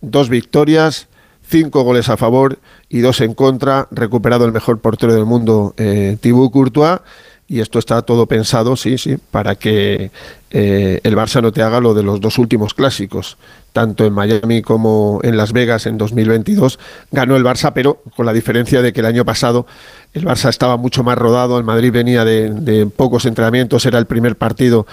dos 0.00 0.28
victorias, 0.28 1.08
cinco 1.48 1.82
goles 1.82 2.08
a 2.08 2.16
favor 2.16 2.58
y 2.88 3.00
dos 3.00 3.20
en 3.20 3.34
contra, 3.34 3.88
recuperado 3.90 4.44
el 4.44 4.52
mejor 4.52 4.78
portero 4.80 5.12
del 5.12 5.24
mundo, 5.24 5.74
eh, 5.76 6.16
Thibaut 6.20 6.52
Courtois 6.52 7.00
y 7.48 7.60
esto 7.60 7.78
está 7.78 8.02
todo 8.02 8.26
pensado, 8.26 8.76
sí, 8.76 8.98
sí, 8.98 9.18
para 9.30 9.54
que 9.54 10.10
eh, 10.50 11.00
el 11.04 11.16
Barça 11.16 11.40
no 11.40 11.52
te 11.52 11.62
haga 11.62 11.80
lo 11.80 11.94
de 11.94 12.02
los 12.02 12.20
dos 12.20 12.38
últimos 12.38 12.74
clásicos, 12.74 13.36
tanto 13.72 14.04
en 14.04 14.12
Miami 14.12 14.62
como 14.62 15.20
en 15.22 15.36
Las 15.36 15.52
Vegas 15.52 15.86
en 15.86 15.96
2022. 15.96 16.78
Ganó 17.12 17.36
el 17.36 17.44
Barça, 17.44 17.72
pero 17.72 18.02
con 18.16 18.26
la 18.26 18.32
diferencia 18.32 18.82
de 18.82 18.92
que 18.92 19.00
el 19.00 19.06
año 19.06 19.24
pasado 19.24 19.66
el 20.12 20.24
Barça 20.24 20.48
estaba 20.48 20.76
mucho 20.76 21.04
más 21.04 21.16
rodado, 21.16 21.58
el 21.58 21.64
Madrid 21.64 21.92
venía 21.92 22.24
de, 22.24 22.50
de 22.50 22.86
pocos 22.86 23.26
entrenamientos, 23.26 23.86
era 23.86 23.98
el 23.98 24.06
primer 24.06 24.36
partido 24.36 24.86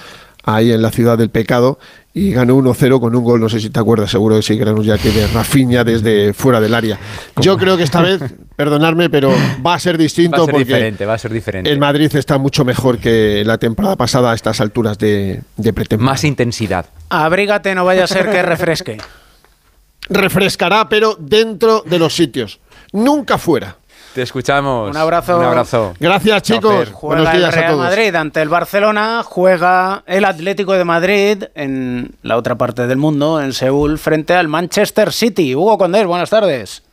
ahí 0.44 0.72
en 0.72 0.82
la 0.82 0.92
ciudad 0.92 1.18
del 1.18 1.30
pecado 1.30 1.80
y 2.14 2.32
ganó 2.32 2.56
1-0 2.58 3.00
con 3.00 3.16
un 3.16 3.24
gol, 3.24 3.40
no 3.40 3.50
sé 3.50 3.60
si 3.60 3.70
te 3.70 3.80
acuerdas, 3.80 4.12
seguro 4.12 4.36
que 4.36 4.44
sí, 4.44 4.56
Granus 4.56 4.86
ya 4.86 4.98
que 4.98 5.10
de 5.10 5.26
Rafinha 5.28 5.84
desde 5.84 6.34
fuera 6.34 6.62
del 6.62 6.76
área. 6.76 7.00
Yo 7.42 7.58
creo 7.58 7.76
que 7.76 7.84
esta 7.84 8.02
vez, 8.02 8.22
perdonadme, 8.56 9.10
pero 9.10 9.32
va 9.66 9.74
a 9.74 9.80
ser 9.80 9.98
distinto 9.98 10.38
va 10.38 10.44
a 10.44 10.46
ser 10.46 10.54
porque 10.54 10.66
diferente, 10.66 11.06
va 11.06 11.14
a 11.16 11.18
ser 11.18 11.34
diferente. 11.34 11.72
el 11.72 11.80
Madrid 11.80 12.16
está 12.16 12.38
mucho 12.38 12.64
mejor 12.66 13.00
que 13.00 13.44
la 13.46 13.58
temporada 13.58 13.96
pasada 13.96 14.32
a 14.32 14.36
estas 14.36 14.62
alturas 14.62 15.00
de, 15.00 15.42
de 15.58 15.74
pretemporada. 15.74 16.14
Más 16.14 16.24
intensidad. 16.24 16.86
Abrígate, 17.10 17.74
no 17.74 17.86
vaya 17.86 18.04
a 18.04 18.08
ser 18.08 18.30
que 18.30 18.42
refresque. 18.44 18.98
Refrescará, 20.10 20.90
pero 20.90 21.16
dentro 21.18 21.82
de 21.86 21.98
los 21.98 22.14
sitios, 22.14 22.60
nunca 22.92 23.38
fuera. 23.38 23.78
Te 24.14 24.22
escuchamos. 24.22 24.92
Un 24.92 24.98
abrazo. 24.98 25.40
Un 25.40 25.46
abrazo. 25.46 25.94
Gracias, 26.00 26.44
chicos. 26.44 26.90
Juega 26.92 27.34
el 27.34 27.52
Real 27.52 27.78
Madrid 27.78 28.16
ante 28.16 28.42
el 28.42 28.50
Barcelona, 28.50 29.24
juega 29.26 30.04
el 30.06 30.26
Atlético 30.26 30.74
de 30.74 30.84
Madrid 30.84 31.44
en 31.56 32.16
la 32.22 32.38
otra 32.38 32.56
parte 32.56 32.86
del 32.86 32.98
mundo, 32.98 33.42
en 33.42 33.54
Seúl, 33.54 33.98
frente 33.98 34.36
al 34.36 34.48
Manchester 34.48 35.12
City. 35.12 35.56
Hugo 35.56 35.78
Condés, 35.78 36.06
buenas 36.06 36.30
tardes. 36.30 36.84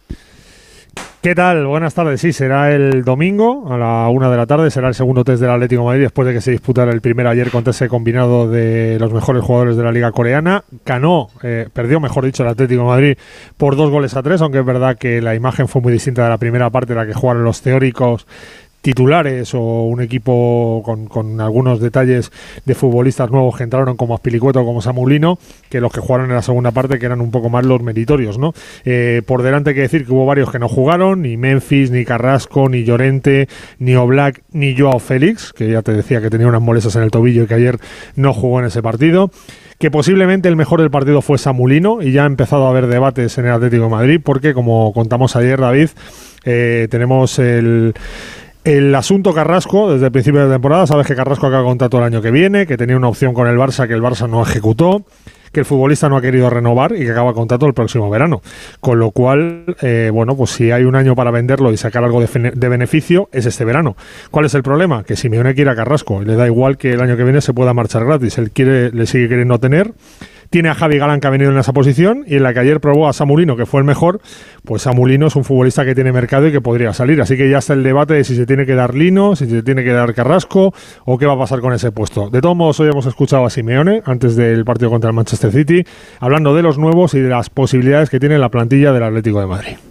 ¿Qué 1.23 1.35
tal? 1.35 1.66
Buenas 1.66 1.92
tardes. 1.92 2.19
Sí, 2.19 2.33
será 2.33 2.73
el 2.73 3.04
domingo 3.04 3.71
a 3.71 3.76
la 3.76 4.09
una 4.09 4.30
de 4.30 4.38
la 4.38 4.47
tarde. 4.47 4.71
Será 4.71 4.88
el 4.88 4.95
segundo 4.95 5.23
test 5.23 5.42
del 5.42 5.50
Atlético 5.50 5.85
Madrid 5.85 6.04
después 6.04 6.26
de 6.26 6.33
que 6.33 6.40
se 6.40 6.50
disputara 6.50 6.92
el 6.92 7.02
primero 7.02 7.28
ayer 7.28 7.50
contra 7.50 7.73
ese 7.73 7.88
combinado 7.88 8.49
de 8.49 8.97
los 8.99 9.12
mejores 9.12 9.45
jugadores 9.45 9.76
de 9.76 9.83
la 9.83 9.92
Liga 9.92 10.12
Coreana. 10.12 10.64
Ganó, 10.87 11.28
eh, 11.42 11.69
perdió, 11.75 12.00
mejor 12.00 12.25
dicho, 12.25 12.42
el 12.42 12.49
Atlético 12.49 12.85
Madrid 12.85 13.19
por 13.59 13.76
dos 13.76 13.90
goles 13.90 14.16
a 14.16 14.23
tres, 14.23 14.40
aunque 14.40 14.61
es 14.61 14.64
verdad 14.64 14.97
que 14.97 15.21
la 15.21 15.35
imagen 15.35 15.69
fue 15.69 15.83
muy 15.83 15.92
distinta 15.92 16.25
de 16.25 16.30
la 16.30 16.38
primera 16.38 16.71
parte, 16.71 16.95
la 16.95 17.04
que 17.04 17.12
jugaron 17.12 17.45
los 17.45 17.61
teóricos 17.61 18.26
titulares 18.82 19.54
o 19.54 19.84
un 19.84 20.00
equipo 20.00 20.82
con, 20.84 21.40
algunos 21.40 21.80
detalles 21.80 22.32
de 22.64 22.75
futbolistas 22.75 23.30
nuevos 23.30 23.56
que 23.56 23.64
entraron 23.64 23.96
como 23.96 24.14
Aspilicueto 24.14 24.60
o 24.60 24.64
como 24.64 24.80
Samulino 24.80 25.38
que 25.68 25.80
los 25.80 25.92
que 25.92 26.00
jugaron 26.00 26.30
en 26.30 26.37
la 26.37 26.42
segunda 26.42 26.70
parte 26.70 26.99
que 26.99 27.06
eran 27.06 27.20
un 27.20 27.30
poco 27.30 27.50
más 27.50 27.64
los 27.66 27.82
meritorios 27.82 28.38
¿no? 28.38 28.54
Eh, 28.84 29.22
por 29.26 29.42
delante 29.42 29.70
hay 29.70 29.76
que 29.76 29.82
decir 29.82 30.06
que 30.06 30.12
hubo 30.12 30.26
varios 30.26 30.50
que 30.50 30.58
no 30.58 30.68
jugaron 30.68 31.22
ni 31.22 31.37
Memphis, 31.37 31.90
ni 31.90 32.04
Carrasco, 32.04 32.68
ni 32.68 32.84
Llorente 32.84 33.49
ni 33.78 33.94
Oblak, 33.94 34.42
ni 34.52 34.76
Joao 34.76 34.99
Félix 34.99 35.52
que 35.52 35.70
ya 35.70 35.82
te 35.82 35.92
decía 35.92 36.20
que 36.20 36.30
tenía 36.30 36.46
unas 36.46 36.62
molestias 36.62 36.96
en 36.96 37.02
el 37.02 37.10
tobillo 37.10 37.44
y 37.44 37.46
que 37.46 37.54
ayer 37.54 37.78
no 38.16 38.32
jugó 38.32 38.60
en 38.60 38.66
ese 38.66 38.82
partido 38.82 39.30
que 39.78 39.90
posiblemente 39.90 40.49
el 40.49 40.56
mejor 40.56 40.80
del 40.80 40.90
partido 40.90 41.22
fue 41.22 41.38
Samulino 41.38 42.02
y 42.02 42.12
ya 42.12 42.25
ha 42.25 42.26
empezado 42.26 42.66
a 42.66 42.70
haber 42.70 42.87
debates 42.87 43.38
en 43.38 43.46
el 43.46 43.52
Atlético 43.52 43.84
de 43.84 43.90
Madrid 43.90 44.20
porque 44.22 44.52
como 44.52 44.92
contamos 44.92 45.37
ayer 45.37 45.58
David 45.58 45.88
eh, 46.44 46.88
tenemos 46.90 47.38
el 47.38 47.94
el 48.64 48.95
asunto 48.95 49.33
Carrasco, 49.33 49.93
desde 49.93 50.07
el 50.07 50.12
principio 50.12 50.47
de 50.47 50.52
temporada, 50.52 50.87
sabes 50.87 51.07
que 51.07 51.14
Carrasco 51.14 51.47
acaba 51.47 51.64
contrato 51.64 51.99
el 51.99 52.05
año 52.05 52.21
que 52.21 52.31
viene, 52.31 52.67
que 52.67 52.76
tenía 52.76 52.97
una 52.97 53.09
opción 53.09 53.33
con 53.33 53.47
el 53.49 53.57
Barça 53.57 53.87
que 53.87 53.95
el 53.95 54.02
Barça 54.02 54.29
no 54.29 54.43
ejecutó, 54.43 55.05
que 55.52 55.61
el 55.61 55.67
futbolista 55.67 56.09
no 56.09 56.17
ha 56.17 56.21
querido 56.21 56.49
renovar 56.50 56.93
y 56.95 57.00
que 57.05 57.11
acaba 57.11 57.33
contrato 57.33 57.67
el 57.67 57.75
próximo 57.75 58.11
verano. 58.11 58.43
Con 58.81 58.99
lo 58.99 59.11
cual, 59.11 59.76
eh, 59.83 60.11
bueno, 60.12 60.37
pues 60.37 60.50
si 60.50 60.71
hay 60.71 60.85
un 60.85 60.95
año 60.95 61.14
para 61.14 61.31
venderlo 61.31 61.73
y 61.73 61.76
sacar 61.76 62.05
algo 62.05 62.21
de, 62.21 62.69
beneficio, 62.69 63.29
es 63.33 63.47
este 63.47 63.64
verano. 63.64 63.97
¿Cuál 64.31 64.45
es 64.45 64.55
el 64.55 64.62
problema? 64.62 65.05
Que 65.05 65.17
Simeone 65.17 65.55
quiere 65.55 65.71
a 65.71 65.75
Carrasco 65.75 66.23
y 66.23 66.26
le 66.26 66.37
da 66.37 66.47
igual 66.47 66.76
que 66.76 66.93
el 66.93 67.00
año 67.00 67.17
que 67.17 67.25
viene 67.25 67.40
se 67.40 67.52
pueda 67.52 67.75
marchar 67.75 68.05
gratis. 68.05 68.38
Él 68.38 68.50
quiere, 68.50 68.90
le 68.93 69.07
sigue 69.07 69.29
queriendo 69.29 69.59
tener 69.59 69.93
tiene 70.50 70.69
a 70.69 70.75
Javi 70.75 70.99
Galán 70.99 71.21
que 71.21 71.28
ha 71.28 71.30
venido 71.30 71.50
en 71.50 71.59
esa 71.59 71.73
posición 71.73 72.25
y 72.26 72.37
en 72.37 72.42
la 72.42 72.52
que 72.52 72.61
ayer 72.61 72.80
probó 72.80 73.09
a 73.09 73.12
Samulino, 73.12 73.57
que 73.57 73.66
fue 73.66 73.80
el 73.80 73.87
mejor, 73.87 74.21
pues 74.64 74.83
Samulino 74.83 75.28
es 75.28 75.37
un 75.37 75.45
futbolista 75.45 75.85
que 75.85 75.95
tiene 75.95 76.12
mercado 76.12 76.49
y 76.49 76.52
que 76.52 76.61
podría 76.61 76.92
salir. 76.92 77.21
Así 77.23 77.37
que 77.37 77.49
ya 77.49 77.59
está 77.59 77.73
el 77.73 77.83
debate 77.83 78.14
de 78.14 78.25
si 78.25 78.37
se 78.37 78.47
tiene 78.47 78.66
que 78.66 78.75
dar 78.75 78.95
Lino, 78.95 79.37
si 79.37 79.47
se 79.47 79.62
tiene 79.62 79.85
que 79.85 79.92
dar 79.92 80.12
Carrasco 80.12 80.75
o 81.04 81.19
qué 81.19 81.26
va 81.26 81.35
a 81.35 81.38
pasar 81.38 81.61
con 81.61 81.73
ese 81.73 81.92
puesto. 81.92 82.28
De 82.30 82.40
todos 82.40 82.57
modos, 82.57 82.80
hoy 82.80 82.88
hemos 82.88 83.07
escuchado 83.07 83.47
a 83.47 83.50
Simeone 83.50 84.02
antes 84.04 84.37
del 84.37 84.64
partido 84.64 84.90
contra 84.90 85.09
el 85.09 85.16
Manchester 85.16 85.52
City, 85.52 85.85
hablando 86.19 86.54
de 86.54 86.62
los 86.62 86.78
nuevos 86.78 87.14
y 87.14 87.21
de 87.21 87.28
las 87.28 87.49
posibilidades 87.49 88.11
que 88.11 88.19
tiene 88.19 88.38
la 88.38 88.49
plantilla 88.49 88.92
del 88.92 89.04
Atlético 89.04 89.40
de 89.40 89.47
Madrid. 89.47 89.89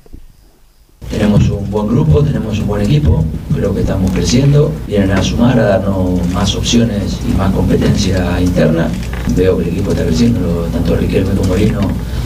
Tenemos 1.10 1.50
un 1.50 1.70
buen 1.72 1.88
grupo, 1.88 2.22
tenemos 2.22 2.60
un 2.60 2.68
buen 2.68 2.84
equipo, 2.84 3.26
creo 3.54 3.74
que 3.74 3.82
estamos 3.82 4.12
creciendo, 4.12 4.72
vienen 4.88 5.12
a 5.12 5.24
sumar, 5.24 5.60
a 5.60 5.64
darnos 5.64 6.20
más 6.34 6.56
opciones 6.56 7.18
y 7.28 7.36
más 7.36 7.52
competencia 7.52 8.40
interna. 8.40 8.88
Veo 9.36 9.58
que 9.58 9.64
el 9.64 9.70
equipo 9.70 9.92
está 9.92 10.06
creciendo, 10.06 10.68
tanto 10.72 10.96
Riquelme 10.96 11.32
como 11.32 11.50
Moreno 11.50 11.80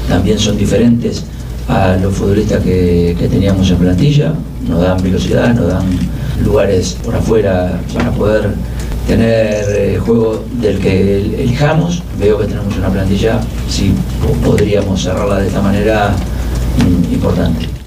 también 0.08 0.38
son 0.38 0.58
diferentes 0.58 1.24
a 1.68 1.96
los 1.96 2.14
futbolistas 2.14 2.62
que, 2.62 3.16
teníamos 3.30 3.70
en 3.72 3.78
plantilla, 3.78 4.34
nos 4.68 4.82
dan 4.82 5.02
velocidad, 5.02 5.54
nos 5.54 5.68
dan 5.68 5.86
lugares 6.44 6.98
por 7.04 7.16
afuera 7.16 7.80
para 7.94 8.12
poder 8.12 8.50
tener 9.08 9.66
eh, 9.70 9.98
juego 9.98 10.44
del 10.60 10.80
que 10.80 11.22
elijamos. 11.42 12.04
Veo 12.20 12.40
que 12.40 12.48
tenemos 12.48 12.76
una 12.78 12.90
plantilla, 12.90 13.40
si 13.70 13.94
podríamos 14.46 15.04
cerrarla 15.04 15.40
de 15.40 15.48
esta 15.48 15.62
manera, 15.62 16.12
mm, 16.80 17.14
importante. 17.14 17.83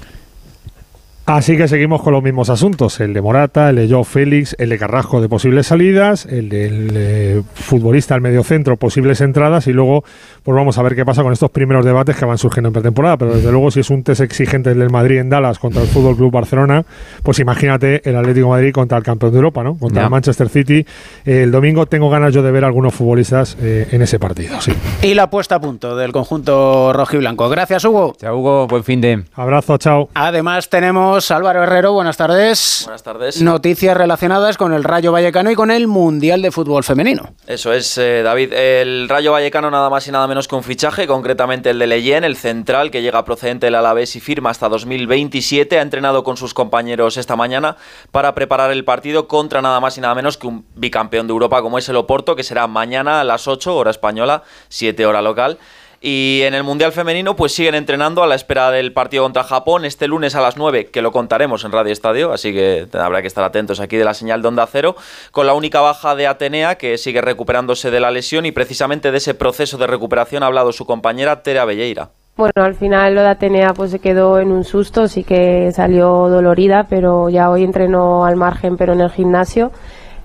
Así 1.27 1.57
que 1.57 1.67
seguimos 1.67 2.01
con 2.01 2.13
los 2.13 2.23
mismos 2.23 2.49
asuntos, 2.49 3.01
el 3.01 3.13
de 3.13 3.21
Morata, 3.21 3.69
el 3.69 3.75
de 3.75 3.89
Joe 3.93 4.05
Félix, 4.05 4.55
el 4.59 4.69
de 4.69 4.77
Carrasco 4.79 5.19
de 5.19 5.27
posibles 5.27 5.67
salidas, 5.67 6.25
el 6.25 6.47
del 6.47 6.91
eh, 6.93 7.41
futbolista 7.53 8.15
al 8.15 8.21
medio 8.21 8.45
centro, 8.45 8.77
posibles 8.77 9.19
entradas 9.19 9.67
y 9.67 9.73
luego 9.73 10.05
pues 10.43 10.55
vamos 10.55 10.77
a 10.77 10.83
ver 10.83 10.95
qué 10.95 11.03
pasa 11.03 11.23
con 11.23 11.33
estos 11.33 11.51
primeros 11.51 11.83
debates 11.83 12.15
que 12.15 12.23
van 12.23 12.37
surgiendo 12.37 12.69
en 12.69 12.73
pretemporada, 12.73 13.17
pero 13.17 13.35
desde 13.35 13.51
luego 13.51 13.71
si 13.71 13.81
es 13.81 13.89
un 13.89 14.03
test 14.03 14.21
exigente 14.21 14.73
del 14.73 14.89
Madrid 14.89 15.17
en 15.17 15.27
Dallas 15.27 15.59
contra 15.59 15.81
el 15.81 15.89
Fútbol 15.89 16.15
Club 16.15 16.31
Barcelona, 16.31 16.85
pues 17.23 17.39
imagínate 17.39 18.09
el 18.09 18.15
Atlético 18.15 18.47
Madrid 18.47 18.71
contra 18.71 18.97
el 18.97 19.03
campeón 19.03 19.33
de 19.33 19.37
Europa, 19.39 19.63
¿no? 19.65 19.77
Contra 19.77 20.05
el 20.05 20.09
Manchester 20.09 20.47
City. 20.47 20.85
el 21.25 21.51
domingo 21.51 21.87
tengo 21.87 22.09
ganas 22.09 22.33
yo 22.33 22.41
de 22.41 22.51
ver 22.51 22.63
a 22.63 22.67
algunos 22.67 22.93
futbolistas 22.93 23.57
eh, 23.61 23.89
en 23.91 24.01
ese 24.01 24.17
partido, 24.17 24.61
sí. 24.61 24.71
Y 25.01 25.13
la 25.13 25.29
puesta 25.29 25.55
a 25.55 25.59
punto 25.59 25.97
del 25.97 26.13
conjunto 26.13 26.93
rojo 26.93 27.17
y 27.17 27.19
blanco. 27.19 27.49
Gracias, 27.49 27.83
Hugo. 27.83 28.15
Chao, 28.17 28.37
Hugo, 28.37 28.67
buen 28.67 28.85
fin 28.85 29.01
de. 29.01 29.25
Abrazo, 29.35 29.77
chao. 29.77 30.07
Además 30.13 30.69
tenemos 30.69 31.16
Álvaro 31.17 31.63
Herrero, 31.63 31.93
buenas 31.93 32.15
tardes. 32.15 32.83
Buenas 32.85 33.01
tardes. 33.01 33.41
Noticias 33.41 33.97
relacionadas 33.97 34.55
con 34.55 34.71
el 34.71 34.83
Rayo 34.83 35.11
Vallecano 35.11 35.49
y 35.49 35.55
con 35.55 35.71
el 35.71 35.87
Mundial 35.87 36.43
de 36.43 36.51
Fútbol 36.51 36.83
Femenino. 36.83 37.33
Eso 37.47 37.73
es, 37.73 37.97
eh, 37.97 38.21
David. 38.21 38.53
El 38.53 39.09
Rayo 39.09 39.31
Vallecano 39.31 39.71
nada 39.71 39.89
más 39.89 40.07
y 40.07 40.11
nada 40.11 40.27
menos 40.27 40.47
que 40.47 40.53
un 40.53 40.63
fichaje, 40.63 41.07
concretamente 41.07 41.71
el 41.71 41.79
de 41.79 41.87
Leyen, 41.87 42.23
el 42.23 42.37
central 42.37 42.91
que 42.91 43.01
llega 43.01 43.25
procedente 43.25 43.65
del 43.65 43.75
Alavés 43.75 44.15
y 44.15 44.19
firma 44.19 44.51
hasta 44.51 44.69
2027. 44.69 45.79
Ha 45.79 45.81
entrenado 45.81 46.23
con 46.23 46.37
sus 46.37 46.53
compañeros 46.53 47.17
esta 47.17 47.35
mañana 47.35 47.77
para 48.11 48.35
preparar 48.35 48.71
el 48.71 48.85
partido 48.85 49.27
contra 49.27 49.63
nada 49.63 49.79
más 49.79 49.97
y 49.97 50.01
nada 50.01 50.13
menos 50.13 50.37
que 50.37 50.45
un 50.45 50.65
bicampeón 50.75 51.25
de 51.25 51.31
Europa 51.31 51.63
como 51.63 51.79
es 51.79 51.89
el 51.89 51.95
Oporto, 51.95 52.35
que 52.35 52.43
será 52.43 52.67
mañana 52.67 53.21
a 53.21 53.23
las 53.23 53.47
8 53.47 53.75
hora 53.75 53.89
española, 53.89 54.43
7 54.69 55.05
hora 55.07 55.23
local. 55.23 55.57
Y 55.99 56.41
en 56.43 56.53
el 56.53 56.63
Mundial 56.63 56.91
Femenino 56.91 57.35
pues 57.35 57.53
siguen 57.53 57.73
entrenando 57.73 58.21
a 58.21 58.27
la 58.27 58.35
espera 58.35 58.69
del 58.69 58.93
partido 58.93 59.23
contra 59.23 59.43
Japón 59.43 59.83
este 59.83 60.07
lunes 60.07 60.35
a 60.35 60.41
las 60.41 60.55
9, 60.55 60.87
que 60.87 61.01
lo 61.01 61.11
contaremos 61.11 61.65
en 61.65 61.71
Radio 61.71 61.91
Estadio, 61.91 62.31
así 62.31 62.53
que 62.53 62.87
habrá 62.93 63.21
que 63.21 63.27
estar 63.27 63.43
atentos 63.43 63.79
aquí 63.79 63.97
de 63.97 64.05
la 64.05 64.13
señal 64.13 64.43
de 64.43 64.47
Onda 64.47 64.67
Cero, 64.67 64.95
con 65.31 65.47
la 65.47 65.55
única 65.55 65.81
baja 65.81 66.15
de 66.15 66.27
Atenea 66.27 66.75
que 66.75 66.99
sigue 66.99 67.21
recuperándose 67.21 67.89
de 67.89 67.99
la 67.99 68.11
lesión 68.11 68.45
y 68.45 68.51
precisamente 68.51 69.11
de 69.11 69.17
ese 69.17 69.33
proceso 69.33 69.77
de 69.77 69.87
recuperación 69.87 70.43
ha 70.43 70.47
hablado 70.47 70.71
su 70.71 70.85
compañera 70.85 71.41
Tere 71.41 71.65
Belleira. 71.65 72.09
Bueno, 72.35 72.53
al 72.57 72.75
final 72.75 73.15
lo 73.15 73.21
de 73.21 73.29
Atenea 73.29 73.73
pues 73.73 73.89
se 73.89 73.97
quedó 73.97 74.39
en 74.39 74.51
un 74.51 74.63
susto, 74.63 75.07
sí 75.07 75.23
que 75.23 75.71
salió 75.73 76.29
dolorida, 76.29 76.85
pero 76.87 77.29
ya 77.29 77.49
hoy 77.49 77.63
entrenó 77.63 78.25
al 78.25 78.35
margen 78.35 78.77
pero 78.77 78.93
en 78.93 79.01
el 79.01 79.09
gimnasio 79.09 79.71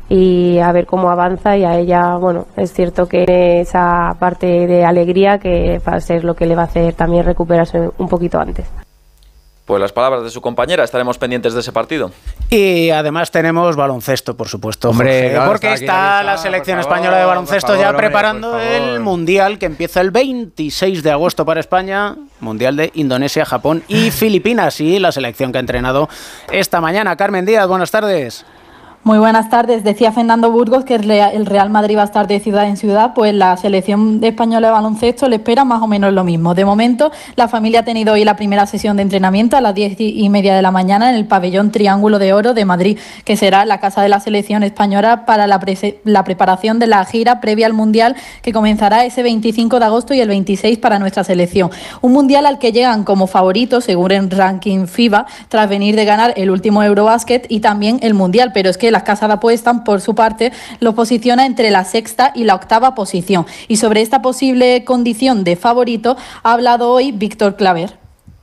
y 0.08 0.58
a 0.58 0.72
ver 0.72 0.86
cómo 0.86 1.10
avanza 1.10 1.56
y 1.56 1.64
a 1.64 1.78
ella, 1.78 2.16
bueno, 2.16 2.46
es 2.56 2.72
cierto 2.72 3.06
que 3.06 3.60
esa 3.60 4.16
parte 4.18 4.66
de 4.66 4.84
alegría 4.84 5.38
que 5.38 5.80
va 5.86 5.94
a 5.94 6.00
ser 6.00 6.24
lo 6.24 6.34
que 6.34 6.46
le 6.46 6.54
va 6.54 6.62
a 6.62 6.66
hacer 6.66 6.94
también 6.94 7.24
recuperarse 7.24 7.90
un 7.98 8.08
poquito 8.08 8.38
antes. 8.38 8.66
Pues 9.64 9.80
las 9.80 9.92
palabras 9.92 10.24
de 10.24 10.30
su 10.30 10.40
compañera, 10.40 10.82
estaremos 10.82 11.18
pendientes 11.18 11.54
de 11.54 11.60
ese 11.60 11.70
partido. 11.70 12.10
Y 12.50 12.90
además 12.90 13.30
tenemos 13.30 13.76
baloncesto, 13.76 14.36
por 14.36 14.48
supuesto. 14.48 14.90
Hombre, 14.90 15.38
porque 15.46 15.72
está, 15.72 16.22
la 16.24 16.36
selección 16.36 16.80
española 16.80 17.18
de 17.18 17.24
baloncesto 17.24 17.76
ya 17.76 17.96
preparando 17.96 18.58
el 18.58 18.98
Mundial 18.98 19.58
que 19.58 19.66
empieza 19.66 20.00
el 20.00 20.10
26 20.10 21.04
de 21.04 21.12
agosto 21.12 21.46
para 21.46 21.60
España, 21.60 22.16
Mundial 22.40 22.74
de 22.76 22.90
Indonesia, 22.94 23.44
Japón 23.44 23.84
y 23.86 24.10
Filipinas. 24.10 24.80
Y 24.80 24.98
la 24.98 25.12
selección 25.12 25.52
que 25.52 25.58
ha 25.58 25.60
entrenado 25.60 26.08
esta 26.50 26.80
mañana. 26.80 27.14
Carmen 27.14 27.46
Díaz, 27.46 27.68
buenas 27.68 27.92
tardes. 27.92 28.44
Muy 29.04 29.18
buenas 29.18 29.50
tardes. 29.50 29.82
Decía 29.82 30.12
Fernando 30.12 30.52
Burgos 30.52 30.84
que 30.84 30.94
el 30.94 31.44
Real 31.46 31.70
Madrid 31.70 31.96
va 31.96 32.02
a 32.02 32.04
estar 32.04 32.28
de 32.28 32.38
ciudad 32.38 32.68
en 32.68 32.76
ciudad, 32.76 33.14
pues 33.16 33.34
la 33.34 33.56
selección 33.56 34.22
española 34.22 34.68
de 34.68 34.72
baloncesto 34.72 35.28
le 35.28 35.36
espera 35.36 35.64
más 35.64 35.82
o 35.82 35.88
menos 35.88 36.12
lo 36.12 36.22
mismo. 36.22 36.54
De 36.54 36.64
momento, 36.64 37.10
la 37.34 37.48
familia 37.48 37.80
ha 37.80 37.82
tenido 37.82 38.12
hoy 38.12 38.24
la 38.24 38.36
primera 38.36 38.64
sesión 38.64 38.96
de 38.96 39.02
entrenamiento 39.02 39.56
a 39.56 39.60
las 39.60 39.74
diez 39.74 39.96
y 39.98 40.28
media 40.28 40.54
de 40.54 40.62
la 40.62 40.70
mañana 40.70 41.10
en 41.10 41.16
el 41.16 41.26
pabellón 41.26 41.72
Triángulo 41.72 42.20
de 42.20 42.32
Oro 42.32 42.54
de 42.54 42.64
Madrid, 42.64 42.96
que 43.24 43.36
será 43.36 43.64
la 43.64 43.80
casa 43.80 44.02
de 44.02 44.08
la 44.08 44.20
selección 44.20 44.62
española 44.62 45.26
para 45.26 45.48
la, 45.48 45.60
la 46.04 46.22
preparación 46.22 46.78
de 46.78 46.86
la 46.86 47.04
gira 47.04 47.40
previa 47.40 47.66
al 47.66 47.72
Mundial 47.72 48.14
que 48.40 48.52
comenzará 48.52 49.04
ese 49.04 49.24
25 49.24 49.80
de 49.80 49.84
agosto 49.84 50.14
y 50.14 50.20
el 50.20 50.28
26 50.28 50.78
para 50.78 51.00
nuestra 51.00 51.24
selección. 51.24 51.72
Un 52.02 52.12
Mundial 52.12 52.46
al 52.46 52.60
que 52.60 52.70
llegan 52.70 53.02
como 53.02 53.26
favoritos, 53.26 53.82
según 53.82 54.12
el 54.12 54.30
ranking 54.30 54.86
FIBA, 54.86 55.26
tras 55.48 55.68
venir 55.68 55.96
de 55.96 56.04
ganar 56.04 56.34
el 56.36 56.52
último 56.52 56.84
Eurobasket 56.84 57.46
y 57.48 57.58
también 57.58 57.98
el 58.00 58.14
Mundial. 58.14 58.52
Pero 58.54 58.70
es 58.70 58.78
que 58.78 58.91
las 58.92 59.02
casas 59.02 59.28
de 59.28 59.34
apuestas, 59.34 59.78
por 59.84 60.00
su 60.00 60.14
parte, 60.14 60.52
lo 60.80 60.94
posiciona 60.94 61.46
entre 61.46 61.70
la 61.70 61.84
sexta 61.84 62.32
y 62.34 62.44
la 62.44 62.54
octava 62.54 62.94
posición. 62.94 63.46
Y 63.68 63.76
sobre 63.76 64.02
esta 64.02 64.22
posible 64.22 64.84
condición 64.84 65.44
de 65.44 65.56
favorito 65.56 66.16
ha 66.42 66.52
hablado 66.52 66.90
hoy 66.90 67.12
Víctor 67.12 67.56
Claver. 67.56 67.98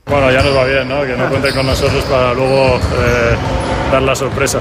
Bueno, 0.06 0.30
ya 0.30 0.42
nos 0.42 0.56
va 0.56 0.64
bien, 0.64 0.88
¿no? 0.88 1.02
Que 1.02 1.16
no 1.16 1.28
cuenten 1.28 1.54
con 1.54 1.66
nosotros 1.66 2.02
para 2.04 2.34
luego 2.34 2.76
eh, 2.76 3.36
dar 3.92 4.02
la 4.02 4.14
sorpresa 4.14 4.58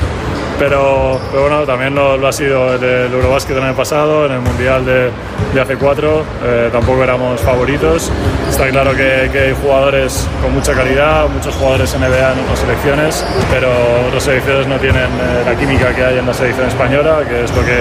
pero, 0.60 1.20
bueno, 1.34 1.66
también 1.66 1.96
lo, 1.96 2.28
ha 2.28 2.34
sido 2.34 2.76
el, 2.76 2.84
el 2.84 3.14
Eurobasket 3.14 3.56
del 3.56 3.64
año 3.64 3.76
pasado, 3.76 4.26
en 4.26 4.34
el 4.34 4.42
Mundial 4.42 4.86
de, 4.86 5.10
de 5.54 5.62
hace 5.62 5.78
cuatro, 5.78 6.24
eh, 6.44 6.70
tampoco 6.72 7.04
éramos 7.04 7.40
favoritos. 7.42 8.12
Está 8.50 8.70
claro 8.70 8.96
que, 8.96 9.30
hay 9.40 9.56
jugadores 9.62 10.28
con 10.42 10.54
mucha 10.54 10.74
calidad, 10.74 11.28
muchos 11.30 11.56
jugadores 11.56 11.96
NBA 11.98 12.34
en 12.34 12.40
otras 12.40 12.60
selecciones, 12.60 13.26
pero 13.50 13.70
otras 14.08 14.24
selecciones 14.24 14.68
no 14.68 14.78
tienen 14.78 15.06
eh, 15.06 15.44
la 15.46 15.56
química 15.56 15.96
que 15.96 16.04
hay 16.04 16.18
en 16.20 16.26
la 16.26 16.34
selección 16.34 16.68
española, 16.68 17.20
que 17.28 17.44
es 17.44 17.56
lo 17.56 17.64
que 17.64 17.78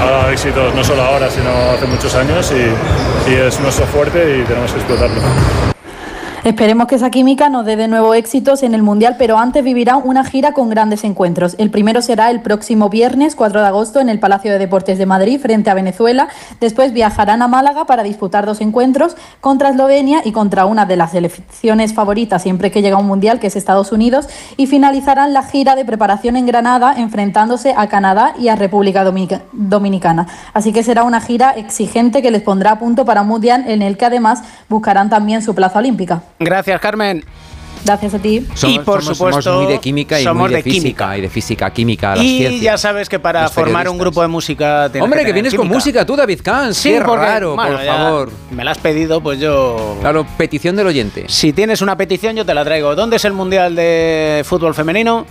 ha 0.00 0.10
dado 0.10 0.30
éxitos 0.30 0.74
no 0.74 0.84
solo 0.84 1.02
ahora, 1.02 1.28
sino 1.30 1.50
hace 1.70 1.86
muchos 1.86 2.14
años 2.14 2.52
y, 2.52 3.30
y 3.30 3.34
es 3.34 3.60
nuestro 3.60 3.86
fuerte 3.86 4.38
y 4.38 4.42
tenemos 4.44 4.72
que 4.72 4.78
explotarlo. 4.78 5.73
Esperemos 6.44 6.88
que 6.88 6.96
esa 6.96 7.08
química 7.08 7.48
nos 7.48 7.64
dé 7.64 7.74
de 7.74 7.88
nuevo 7.88 8.12
éxitos 8.12 8.62
en 8.62 8.74
el 8.74 8.82
Mundial, 8.82 9.16
pero 9.18 9.38
antes 9.38 9.64
vivirá 9.64 9.96
una 9.96 10.24
gira 10.24 10.52
con 10.52 10.68
grandes 10.68 11.02
encuentros. 11.02 11.56
El 11.56 11.70
primero 11.70 12.02
será 12.02 12.30
el 12.30 12.42
próximo 12.42 12.90
viernes 12.90 13.34
4 13.34 13.62
de 13.62 13.66
agosto 13.66 13.98
en 13.98 14.10
el 14.10 14.20
Palacio 14.20 14.52
de 14.52 14.58
Deportes 14.58 14.98
de 14.98 15.06
Madrid 15.06 15.40
frente 15.40 15.70
a 15.70 15.74
Venezuela. 15.74 16.28
Después 16.60 16.92
viajarán 16.92 17.40
a 17.40 17.48
Málaga 17.48 17.86
para 17.86 18.02
disputar 18.02 18.44
dos 18.44 18.60
encuentros 18.60 19.16
contra 19.40 19.70
Eslovenia 19.70 20.20
y 20.22 20.32
contra 20.32 20.66
una 20.66 20.84
de 20.84 20.96
las 20.96 21.12
selecciones 21.12 21.94
favoritas 21.94 22.42
siempre 22.42 22.70
que 22.70 22.82
llega 22.82 22.98
un 22.98 23.06
Mundial, 23.06 23.40
que 23.40 23.46
es 23.46 23.56
Estados 23.56 23.90
Unidos. 23.90 24.28
Y 24.58 24.66
finalizarán 24.66 25.32
la 25.32 25.44
gira 25.44 25.76
de 25.76 25.86
preparación 25.86 26.36
en 26.36 26.44
Granada 26.44 26.92
enfrentándose 26.98 27.72
a 27.74 27.88
Canadá 27.88 28.34
y 28.38 28.48
a 28.48 28.56
República 28.56 29.02
Dominicana. 29.52 30.26
Así 30.52 30.74
que 30.74 30.82
será 30.82 31.04
una 31.04 31.22
gira 31.22 31.52
exigente 31.52 32.20
que 32.20 32.30
les 32.30 32.42
pondrá 32.42 32.72
a 32.72 32.78
punto 32.78 33.06
para 33.06 33.22
un 33.22 33.28
Mundial 33.28 33.64
en 33.66 33.80
el 33.80 33.96
que 33.96 34.04
además 34.04 34.42
buscarán 34.68 35.08
también 35.08 35.40
su 35.40 35.54
plaza 35.54 35.78
olímpica. 35.78 36.20
Gracias, 36.38 36.80
Carmen. 36.80 37.24
Gracias 37.84 38.14
a 38.14 38.18
ti. 38.18 38.46
y 38.66 38.78
por 38.78 39.02
supuesto, 39.02 39.42
somos 39.42 39.64
muy 39.64 39.72
de 39.74 39.78
química 39.78 40.18
y 40.18 40.26
muy 40.28 40.50
de, 40.50 40.62
física 40.62 41.18
y 41.18 41.20
de 41.20 41.28
física, 41.28 41.70
química, 41.70 42.16
las 42.16 42.24
Y 42.24 42.60
ya 42.60 42.78
sabes 42.78 43.10
que 43.10 43.18
para 43.18 43.48
formar 43.50 43.88
un 43.90 43.98
grupo 43.98 44.22
de 44.22 44.28
música 44.28 44.90
Hombre, 45.00 45.24
que, 45.24 45.32
vienes 45.34 45.54
con 45.54 45.68
música 45.68 46.06
tú, 46.06 46.16
David 46.16 46.40
Kahn. 46.42 46.72
Sí, 46.72 46.90
Qué 46.90 47.00
raro, 47.00 47.56
por 47.56 47.84
favor. 47.84 48.32
Me 48.50 48.64
la 48.64 48.70
has 48.70 48.78
pedido, 48.78 49.20
pues 49.20 49.38
yo. 49.38 49.98
Claro, 50.00 50.26
petición 50.38 50.76
del 50.76 50.86
oyente. 50.86 51.26
Si 51.28 51.52
tienes 51.52 51.82
una 51.82 51.96
petición, 51.96 52.34
yo 52.34 52.46
te 52.46 52.54
la 52.54 52.64
traigo. 52.64 52.94
¿Dónde 52.94 53.16
es 53.16 53.24
el 53.26 53.34
Mundial 53.34 53.74
de 53.74 54.42
Fútbol 54.46 54.74
Femenino? 54.74 55.26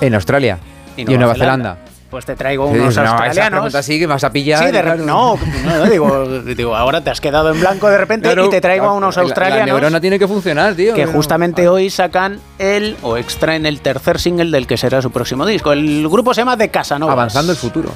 En 0.00 0.14
Australia 0.14 0.58
y, 0.96 1.02
en 1.02 1.18
Nueva 1.18 1.34
Zelanda 1.34 1.78
pues 2.14 2.26
te 2.26 2.36
traigo 2.36 2.66
unos 2.66 2.96
australianos. 2.96 3.74
así 3.74 3.98
que 3.98 4.06
vas 4.06 4.22
a 4.22 4.30
pillar. 4.30 4.64
Sí, 4.64 5.02
no, 5.04 5.36
no, 5.64 5.84
digo, 5.86 6.42
digo, 6.42 6.76
ahora 6.76 7.00
te 7.00 7.10
has 7.10 7.20
quedado 7.20 7.52
en 7.52 7.58
blanco 7.58 7.88
de 7.88 7.98
repente 7.98 8.32
y 8.32 8.50
te 8.50 8.60
traigo 8.60 8.86
a 8.86 8.92
unos 8.92 9.18
australianos. 9.18 9.66
La, 9.66 9.72
neurona 9.72 10.00
tiene 10.00 10.16
que 10.16 10.28
funcionar, 10.28 10.76
tío. 10.76 10.94
Que 10.94 11.06
justamente 11.06 11.66
hoy 11.66 11.90
sacan 11.90 12.38
el 12.60 12.96
o 13.02 13.16
extraen 13.16 13.66
el 13.66 13.80
tercer 13.80 14.20
single 14.20 14.52
del 14.52 14.68
que 14.68 14.76
será 14.76 15.02
su 15.02 15.10
próximo 15.10 15.44
disco. 15.44 15.72
El 15.72 16.08
grupo 16.08 16.32
se 16.34 16.42
llama 16.42 16.56
The 16.56 16.68
Casanova. 16.68 17.14
Avanzando 17.14 17.50
el 17.50 17.58
futuro. 17.58 17.90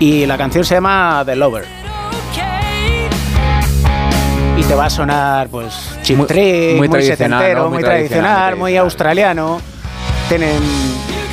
Y 0.00 0.26
la 0.26 0.36
canción 0.36 0.64
se 0.64 0.74
llama 0.74 1.22
The 1.24 1.36
Lover. 1.36 1.64
Y 4.56 4.62
te 4.64 4.74
va 4.74 4.86
a 4.86 4.90
sonar, 4.90 5.46
pues, 5.46 5.96
chip 6.02 6.16
muy, 6.16 6.26
muy, 6.76 6.88
muy 6.88 7.02
setentero, 7.04 7.70
muy, 7.70 7.84
tradicional, 7.84 8.56
muy 8.56 8.76
australiano. 8.76 9.60
Tienen 10.28 10.58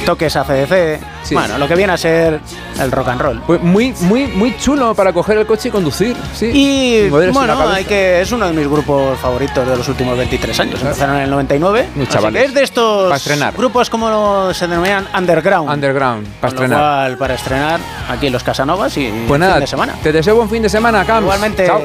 toques 0.05 0.35
ACDC. 0.35 0.99
Bueno, 1.31 1.57
lo 1.57 1.67
que 1.67 1.75
viene 1.75 1.93
a 1.93 1.97
ser 1.97 2.39
el 2.79 2.91
rock 2.91 3.07
and 3.09 3.21
roll. 3.21 3.41
Pues 3.45 3.61
muy, 3.61 3.93
muy, 4.01 4.27
muy 4.27 4.57
chulo 4.57 4.93
para 4.93 5.11
coger 5.13 5.37
el 5.37 5.45
coche 5.45 5.69
y 5.69 5.71
conducir. 5.71 6.15
Sí. 6.33 6.51
Y 6.53 7.09
bueno, 7.09 7.69
hay 7.69 7.85
que, 7.85 8.21
es 8.21 8.31
uno 8.31 8.47
de 8.47 8.53
mis 8.53 8.67
grupos 8.67 9.17
favoritos 9.19 9.67
de 9.67 9.75
los 9.75 9.87
últimos 9.87 10.17
23 10.17 10.59
años. 10.59 10.81
Empezaron 10.81 11.17
en 11.17 11.23
el 11.23 11.29
99. 11.29 11.87
es 12.35 12.53
de 12.53 12.63
estos 12.63 13.27
grupos 13.57 13.89
como 13.89 14.53
se 14.53 14.67
denominan 14.67 15.07
underground. 15.17 15.69
Underground, 15.69 16.27
para 16.39 16.53
estrenar. 16.53 17.17
para 17.17 17.33
estrenar 17.33 17.79
aquí 18.09 18.27
en 18.27 18.33
los 18.33 18.43
Casanovas 18.43 18.95
y 18.97 19.11
pues 19.27 19.39
nada, 19.39 19.53
fin 19.53 19.61
de 19.61 19.67
semana. 19.67 19.93
Te 20.03 20.11
deseo 20.11 20.35
buen 20.35 20.49
fin 20.49 20.61
de 20.61 20.69
semana, 20.69 21.05
Cam. 21.05 21.23
Igualmente. 21.23 21.65
Chao. 21.65 21.81